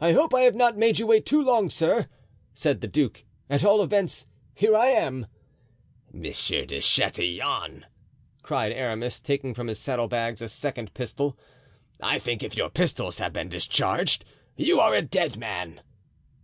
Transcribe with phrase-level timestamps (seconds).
[0.00, 2.06] "I hope I have not made you wait too long, sir,"
[2.54, 5.26] said the duke; "at all events, here I am."
[6.12, 7.84] "Monsieur de Chatillon,"
[8.44, 11.36] cried Aramis, taking from his saddle bags a second pistol,
[12.00, 14.24] "I think if your pistols have been discharged
[14.56, 15.80] you are a dead man."